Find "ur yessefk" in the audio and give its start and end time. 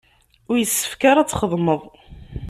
0.49-1.01